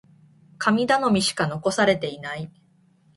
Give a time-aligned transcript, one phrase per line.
[0.57, 2.51] 神頼みしか残されていない。